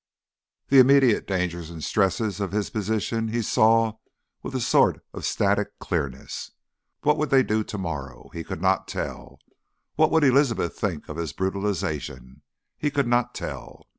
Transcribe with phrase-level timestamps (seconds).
[0.69, 3.97] The immediate dangers and stresses of his position he saw
[4.41, 6.49] with a sort of static clearness.
[7.03, 8.31] What would they do to morrow?
[8.33, 9.39] He could not tell.
[9.97, 12.41] What would Elizabeth think of his brutalisation?
[12.79, 13.85] He could not tell.